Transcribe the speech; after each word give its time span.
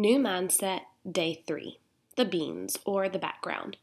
New 0.00 0.18
mindset, 0.18 0.84
day 1.06 1.42
three 1.46 1.78
the 2.16 2.24
beans 2.24 2.78
or 2.86 3.06
the 3.06 3.18
background. 3.18 3.76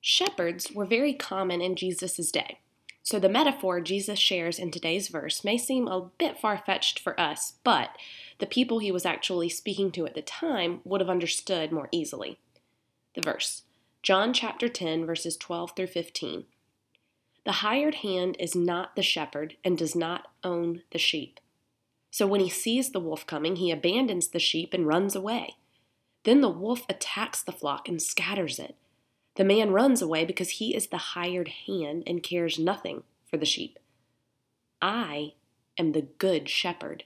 Shepherds 0.00 0.72
were 0.72 0.84
very 0.84 1.14
common 1.14 1.60
in 1.60 1.76
Jesus' 1.76 2.32
day. 2.32 2.58
So 3.04 3.20
the 3.20 3.28
metaphor 3.28 3.80
Jesus 3.80 4.18
shares 4.18 4.58
in 4.58 4.72
today's 4.72 5.06
verse 5.06 5.44
may 5.44 5.56
seem 5.56 5.86
a 5.86 6.10
bit 6.18 6.36
far 6.40 6.58
fetched 6.58 6.98
for 6.98 7.18
us, 7.18 7.52
but 7.62 7.90
the 8.40 8.46
people 8.46 8.80
he 8.80 8.90
was 8.90 9.06
actually 9.06 9.48
speaking 9.48 9.92
to 9.92 10.04
at 10.04 10.16
the 10.16 10.22
time 10.22 10.80
would 10.82 11.00
have 11.00 11.08
understood 11.08 11.70
more 11.70 11.88
easily. 11.92 12.40
The 13.14 13.22
verse 13.22 13.62
John 14.02 14.32
chapter 14.32 14.68
10, 14.68 15.06
verses 15.06 15.36
12 15.36 15.76
through 15.76 15.86
15. 15.86 16.42
The 17.44 17.52
hired 17.52 17.94
hand 17.94 18.36
is 18.40 18.56
not 18.56 18.96
the 18.96 19.02
shepherd 19.04 19.54
and 19.64 19.78
does 19.78 19.94
not 19.94 20.26
own 20.42 20.82
the 20.90 20.98
sheep. 20.98 21.38
So 22.12 22.26
when 22.26 22.40
he 22.42 22.50
sees 22.50 22.90
the 22.90 23.00
wolf 23.00 23.26
coming, 23.26 23.56
he 23.56 23.70
abandons 23.70 24.28
the 24.28 24.38
sheep 24.38 24.74
and 24.74 24.86
runs 24.86 25.16
away. 25.16 25.56
Then 26.24 26.42
the 26.42 26.50
wolf 26.50 26.82
attacks 26.88 27.42
the 27.42 27.52
flock 27.52 27.88
and 27.88 28.00
scatters 28.00 28.58
it. 28.58 28.76
The 29.36 29.44
man 29.44 29.70
runs 29.70 30.02
away 30.02 30.26
because 30.26 30.50
he 30.50 30.76
is 30.76 30.88
the 30.88 30.98
hired 30.98 31.48
hand 31.66 32.02
and 32.06 32.22
cares 32.22 32.58
nothing 32.58 33.04
for 33.24 33.38
the 33.38 33.46
sheep. 33.46 33.78
I 34.82 35.32
am 35.78 35.92
the 35.92 36.02
good 36.02 36.50
shepherd. 36.50 37.04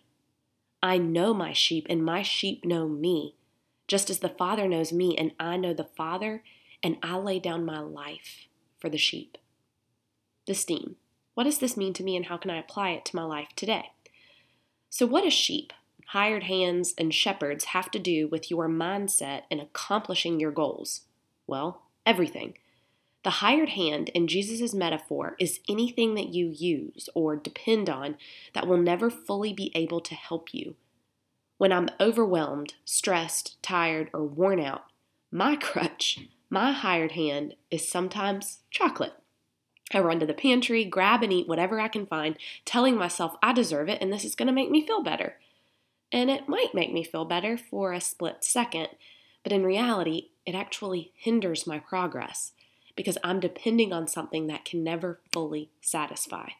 I 0.82 0.98
know 0.98 1.32
my 1.32 1.52
sheep, 1.52 1.86
and 1.88 2.04
my 2.04 2.22
sheep 2.22 2.64
know 2.64 2.88
me, 2.88 3.36
just 3.86 4.10
as 4.10 4.18
the 4.18 4.28
Father 4.28 4.66
knows 4.66 4.92
me, 4.92 5.16
and 5.16 5.32
I 5.38 5.56
know 5.56 5.72
the 5.72 5.84
Father, 5.84 6.42
and 6.82 6.96
I 7.00 7.16
lay 7.16 7.38
down 7.38 7.64
my 7.64 7.78
life 7.78 8.48
for 8.80 8.90
the 8.90 8.98
sheep. 8.98 9.38
The 10.46 10.54
steam. 10.54 10.96
What 11.34 11.44
does 11.44 11.58
this 11.58 11.76
mean 11.76 11.92
to 11.94 12.02
me, 12.02 12.16
and 12.16 12.26
how 12.26 12.36
can 12.38 12.50
I 12.50 12.58
apply 12.58 12.90
it 12.90 13.04
to 13.06 13.16
my 13.16 13.24
life 13.24 13.48
today? 13.54 13.92
So, 14.98 15.04
what 15.04 15.26
is 15.26 15.34
sheep? 15.34 15.74
hired 16.06 16.44
hands, 16.44 16.94
and 16.96 17.12
shepherds 17.12 17.66
have 17.66 17.90
to 17.90 17.98
do 17.98 18.28
with 18.28 18.50
your 18.50 18.66
mindset 18.66 19.42
in 19.50 19.60
accomplishing 19.60 20.40
your 20.40 20.50
goals? 20.50 21.02
Well, 21.46 21.82
everything. 22.06 22.56
The 23.22 23.44
hired 23.44 23.68
hand 23.68 24.08
in 24.14 24.26
Jesus' 24.26 24.72
metaphor 24.72 25.36
is 25.38 25.60
anything 25.68 26.14
that 26.14 26.30
you 26.30 26.48
use 26.48 27.10
or 27.14 27.36
depend 27.36 27.90
on 27.90 28.16
that 28.54 28.66
will 28.66 28.78
never 28.78 29.10
fully 29.10 29.52
be 29.52 29.70
able 29.74 30.00
to 30.00 30.14
help 30.14 30.54
you. 30.54 30.76
When 31.58 31.74
I'm 31.74 31.90
overwhelmed, 32.00 32.72
stressed, 32.86 33.62
tired, 33.62 34.08
or 34.14 34.24
worn 34.24 34.60
out, 34.60 34.84
my 35.30 35.56
crutch, 35.56 36.20
my 36.48 36.72
hired 36.72 37.12
hand, 37.12 37.54
is 37.70 37.86
sometimes 37.86 38.60
chocolate. 38.70 39.12
I 39.92 40.00
run 40.00 40.20
to 40.20 40.26
the 40.26 40.34
pantry, 40.34 40.84
grab 40.84 41.22
and 41.22 41.32
eat 41.32 41.48
whatever 41.48 41.80
I 41.80 41.88
can 41.88 42.06
find, 42.06 42.36
telling 42.64 42.96
myself 42.96 43.36
I 43.42 43.52
deserve 43.52 43.88
it 43.88 44.00
and 44.02 44.12
this 44.12 44.24
is 44.24 44.34
going 44.34 44.48
to 44.48 44.52
make 44.52 44.70
me 44.70 44.86
feel 44.86 45.02
better 45.02 45.36
and 46.12 46.30
it 46.30 46.48
might 46.48 46.74
make 46.74 46.92
me 46.92 47.04
feel 47.04 47.24
better 47.24 47.56
for 47.56 47.92
a 47.92 48.00
split 48.00 48.44
second, 48.44 48.88
but 49.42 49.52
in 49.52 49.64
reality, 49.64 50.30
it 50.44 50.54
actually 50.54 51.12
hinders 51.16 51.66
my 51.66 51.78
progress 51.78 52.52
because 52.94 53.18
I'm 53.22 53.40
depending 53.40 53.92
on 53.92 54.06
something 54.06 54.46
that 54.46 54.64
can 54.64 54.82
never 54.82 55.20
fully 55.32 55.70
satisfy. 55.80 56.50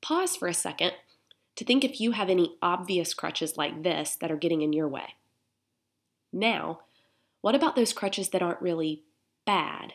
Pause 0.00 0.36
for 0.36 0.48
a 0.48 0.54
second 0.54 0.92
to 1.56 1.64
think 1.64 1.84
if 1.84 2.00
you 2.00 2.12
have 2.12 2.30
any 2.30 2.56
obvious 2.62 3.14
crutches 3.14 3.56
like 3.56 3.82
this 3.82 4.16
that 4.16 4.30
are 4.30 4.36
getting 4.36 4.62
in 4.62 4.72
your 4.72 4.88
way. 4.88 5.14
Now, 6.32 6.80
what 7.40 7.54
about 7.54 7.76
those 7.76 7.92
crutches 7.92 8.28
that 8.28 8.42
aren't 8.42 8.62
really 8.62 9.02
bad? 9.46 9.94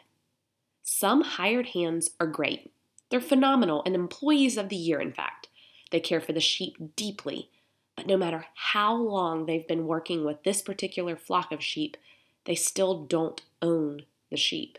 Some 0.85 1.21
hired 1.21 1.67
hands 1.67 2.11
are 2.21 2.27
great. 2.27 2.71
They're 3.09 3.19
phenomenal 3.19 3.83
and 3.85 3.93
employees 3.93 4.55
of 4.55 4.69
the 4.69 4.77
year, 4.77 5.01
in 5.01 5.11
fact. 5.11 5.49
They 5.91 5.99
care 5.99 6.21
for 6.21 6.31
the 6.31 6.39
sheep 6.39 6.77
deeply 6.95 7.49
but 7.95 8.07
no 8.07 8.17
matter 8.17 8.45
how 8.53 8.95
long 8.95 9.45
they've 9.45 9.67
been 9.67 9.87
working 9.87 10.25
with 10.25 10.43
this 10.43 10.61
particular 10.61 11.15
flock 11.15 11.51
of 11.51 11.63
sheep, 11.63 11.97
they 12.45 12.55
still 12.55 13.05
don't 13.05 13.41
own 13.61 14.01
the 14.29 14.37
sheep. 14.37 14.77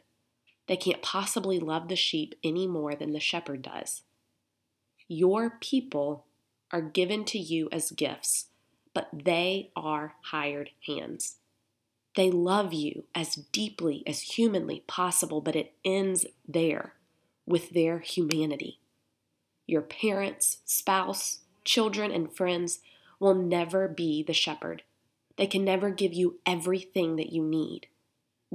They 0.67 0.77
can't 0.77 1.03
possibly 1.03 1.59
love 1.59 1.89
the 1.89 1.97
sheep 1.97 2.35
any 2.45 2.67
more 2.67 2.95
than 2.95 3.13
the 3.13 3.21
shepherd 3.21 3.63
does. 3.63 4.03
Your 5.09 5.51
people 5.61 6.27
are 6.73 6.83
given 6.83 7.25
to 7.27 7.39
you 7.39 7.69
as 7.73 7.93
gifts, 7.93 8.47
but 8.93 9.09
they 9.13 9.71
are 9.77 10.15
hired 10.25 10.71
hands. 10.87 11.37
They 12.17 12.31
love 12.31 12.73
you 12.73 13.05
as 13.15 13.35
deeply 13.53 14.03
as 14.07 14.23
humanly 14.23 14.83
possible, 14.87 15.43
but 15.43 15.55
it 15.55 15.75
ends 15.85 16.27
there 16.49 16.95
with 17.47 17.71
their 17.71 17.99
humanity. 18.01 18.81
Your 19.67 19.83
parents, 19.83 20.59
spouse, 20.65 21.41
children, 21.65 22.11
and 22.11 22.35
friends 22.35 22.81
will 23.21 23.35
never 23.35 23.87
be 23.87 24.23
the 24.23 24.33
shepherd. 24.33 24.83
They 25.37 25.47
can 25.47 25.63
never 25.63 25.91
give 25.91 26.15
you 26.15 26.39
everything 26.47 27.17
that 27.17 27.33
you 27.33 27.43
need. 27.43 27.89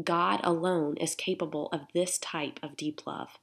God 0.04 0.40
alone 0.44 0.98
is 0.98 1.14
capable 1.14 1.68
of 1.68 1.82
this 1.94 2.18
type 2.18 2.60
of 2.64 2.76
deep 2.76 3.06
love. 3.06 3.38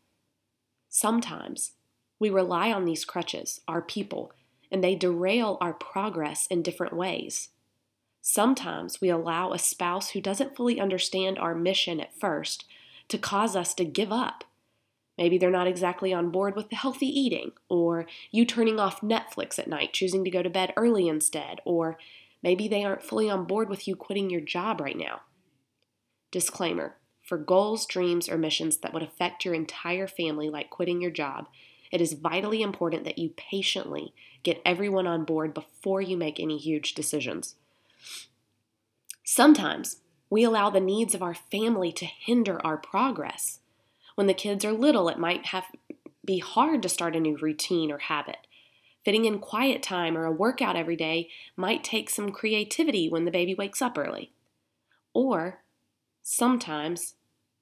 Sometimes 0.89 1.73
we 2.19 2.29
rely 2.29 2.73
on 2.73 2.85
these 2.85 3.05
crutches, 3.05 3.61
our 3.69 3.83
people, 3.83 4.33
and 4.73 4.83
they 4.83 4.97
derail 4.97 5.59
our 5.61 5.75
progress 5.75 6.47
in 6.49 6.63
different 6.63 6.95
ways. 6.97 7.51
Sometimes 8.21 9.01
we 9.01 9.09
allow 9.09 9.53
a 9.53 9.59
spouse 9.59 10.11
who 10.11 10.21
doesn't 10.21 10.57
fully 10.57 10.81
understand 10.81 11.39
our 11.39 11.55
mission 11.55 12.01
at 12.01 12.19
first 12.19 12.65
to 13.09 13.19
cause 13.19 13.57
us 13.57 13.75
to 13.75 13.85
give 13.85 14.13
up 14.13 14.45
Maybe 15.19 15.37
they're 15.37 15.51
not 15.51 15.67
exactly 15.67 16.15
on 16.15 16.31
board 16.31 16.55
with 16.55 16.71
the 16.71 16.77
healthy 16.77 17.07
eating, 17.07 17.51
or 17.69 18.07
you 18.31 18.47
turning 18.47 18.79
off 18.79 19.01
Netflix 19.01 19.59
at 19.59 19.67
night, 19.67 19.93
choosing 19.93 20.23
to 20.25 20.31
go 20.31 20.45
to 20.45 20.49
bed 20.49 20.73
early 20.77 21.09
instead, 21.09 21.61
or 21.65 21.99
maybe 22.41 22.69
they 22.69 22.85
aren't 22.85 23.03
fully 23.03 23.29
on 23.29 23.45
board 23.45 23.69
with 23.69 23.89
you 23.89 23.97
quitting 23.97 24.31
your 24.31 24.41
job 24.41 24.81
right 24.81 24.97
now. 24.97 25.23
Disclaimer 26.31 26.99
For 27.21 27.37
goals, 27.37 27.85
dreams, 27.85 28.29
or 28.29 28.39
missions 28.39 28.77
that 28.79 28.95
would 28.95 29.03
affect 29.03 29.45
your 29.45 29.55
entire 29.55 30.07
family, 30.07 30.49
like 30.49 30.71
quitting 30.71 31.03
your 31.03 31.11
job, 31.11 31.49
it 31.91 32.01
is 32.01 32.13
vitally 32.13 32.63
important 32.63 33.03
that 33.05 33.19
you 33.19 33.31
patiently 33.31 34.15
get 34.45 34.63
everyone 34.65 35.09
on 35.09 35.25
board 35.25 35.53
before 35.53 36.01
you 36.01 36.17
make 36.17 36.39
any 36.39 36.59
huge 36.59 36.95
decisions. 36.95 37.57
Sometimes 39.25 40.01
we 40.31 40.45
allow 40.45 40.71
the 40.71 40.81
needs 40.81 41.15
of 41.15 41.23
our 41.23 41.35
family 41.35 41.93
to 41.93 42.07
hinder 42.07 42.65
our 42.65 42.77
progress. 42.77 43.61
When 44.15 44.27
the 44.27 44.35
kids 44.35 44.65
are 44.65 44.73
little, 44.73 45.09
it 45.09 45.19
might 45.19 45.47
have 45.47 45.65
be 46.25 46.39
hard 46.39 46.83
to 46.83 46.89
start 46.89 47.17
a 47.17 47.21
new 47.21 47.37
routine 47.37 47.91
or 47.91 47.99
habit. 47.99 48.47
Fitting 49.05 49.25
in 49.25 49.39
quiet 49.39 49.83
time 49.83 50.17
or 50.17 50.27
a 50.27 50.33
workout 50.33 50.77
every 50.77 50.97
day 50.97 51.31
might 51.57 51.83
take 51.83 52.11
some 52.11 52.31
creativity 52.31 53.09
when 53.09 53.25
the 53.25 53.31
baby 53.31 53.55
wakes 53.55 53.81
up 53.81 53.97
early. 53.97 54.33
Or 55.15 55.63
sometimes 56.23 57.15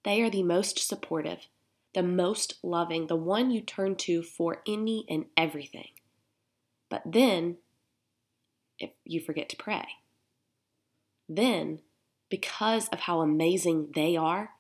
they 0.02 0.20
are 0.22 0.30
the 0.30 0.42
most 0.42 0.80
supportive, 0.80 1.46
the 1.94 2.02
most 2.02 2.54
loving, 2.62 3.06
the 3.06 3.16
one 3.16 3.50
you 3.50 3.60
turn 3.60 3.94
to 3.96 4.22
for 4.22 4.62
any 4.66 5.04
and 5.08 5.26
everything. 5.36 5.90
But 6.88 7.02
then, 7.04 7.58
if 8.78 8.90
you 9.04 9.20
forget 9.20 9.48
to 9.50 9.56
pray, 9.56 9.86
then, 11.28 11.80
because 12.28 12.88
of 12.88 13.00
how 13.00 13.20
amazing 13.20 13.92
they 13.94 14.16
are, 14.16 14.50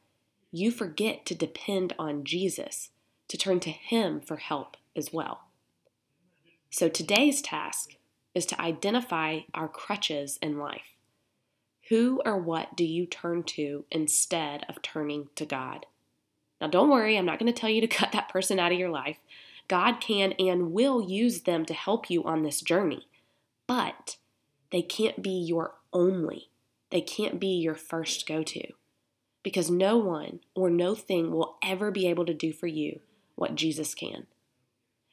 you 0.50 0.70
forget 0.70 1.26
to 1.26 1.34
depend 1.34 1.94
on 1.98 2.24
Jesus, 2.24 2.90
to 3.28 3.36
turn 3.36 3.60
to 3.60 3.70
Him 3.70 4.20
for 4.20 4.36
help 4.36 4.76
as 4.94 5.12
well. 5.12 5.42
So 6.70 6.88
today's 6.88 7.40
task 7.42 7.96
is 8.34 8.46
to 8.46 8.60
identify 8.60 9.40
our 9.54 9.68
crutches 9.68 10.38
in 10.42 10.58
life. 10.58 10.96
Who 11.88 12.20
or 12.24 12.36
what 12.36 12.76
do 12.76 12.84
you 12.84 13.06
turn 13.06 13.44
to 13.44 13.84
instead 13.90 14.64
of 14.68 14.82
turning 14.82 15.28
to 15.36 15.46
God? 15.46 15.86
Now, 16.60 16.66
don't 16.66 16.90
worry, 16.90 17.16
I'm 17.16 17.26
not 17.26 17.38
going 17.38 17.52
to 17.52 17.58
tell 17.58 17.70
you 17.70 17.80
to 17.80 17.86
cut 17.96 18.12
that 18.12 18.28
person 18.28 18.58
out 18.58 18.72
of 18.72 18.78
your 18.78 18.90
life. 18.90 19.18
God 19.68 20.00
can 20.00 20.32
and 20.32 20.72
will 20.72 21.02
use 21.02 21.42
them 21.42 21.64
to 21.66 21.74
help 21.74 22.08
you 22.10 22.24
on 22.24 22.42
this 22.42 22.60
journey, 22.60 23.08
but 23.66 24.16
they 24.70 24.82
can't 24.82 25.22
be 25.22 25.30
your 25.30 25.74
only, 25.92 26.50
they 26.96 27.02
can't 27.02 27.38
be 27.38 27.48
your 27.48 27.74
first 27.74 28.26
go 28.26 28.42
to 28.42 28.68
because 29.42 29.70
no 29.70 29.98
one 29.98 30.40
or 30.54 30.70
no 30.70 30.94
thing 30.94 31.30
will 31.30 31.58
ever 31.62 31.90
be 31.90 32.08
able 32.08 32.24
to 32.24 32.32
do 32.32 32.54
for 32.54 32.68
you 32.68 33.00
what 33.34 33.54
Jesus 33.54 33.94
can. 33.94 34.26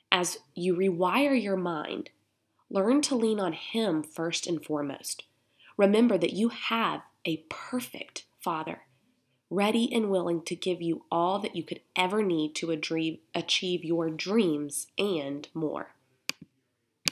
As 0.10 0.38
you 0.56 0.78
rewire 0.78 1.44
your 1.44 1.58
mind, 1.58 2.12
learn 2.70 3.02
to 3.02 3.16
lean 3.16 3.38
on 3.38 3.52
Him 3.52 4.02
first 4.02 4.48
and 4.48 4.64
foremost. 4.64 5.26
Remember 5.76 6.18
that 6.18 6.32
you 6.32 6.48
have 6.48 7.02
a 7.26 7.44
perfect 7.50 8.24
Father, 8.40 8.84
ready 9.50 9.94
and 9.94 10.10
willing 10.10 10.42
to 10.44 10.56
give 10.56 10.82
you 10.82 11.04
all 11.12 11.38
that 11.40 11.58
you 11.58 11.64
could 11.64 11.82
ever 11.98 12.24
need 12.24 12.56
to 12.56 12.72
achieve 12.72 13.84
your 13.84 14.10
dreams 14.10 14.88
and 14.98 15.50
more. 15.54 15.93